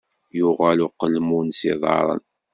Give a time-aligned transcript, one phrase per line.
[0.37, 2.21] Yuɣal uqelmun s iḍaṛṛen.